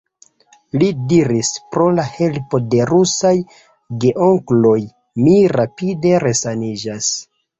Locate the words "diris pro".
1.11-1.83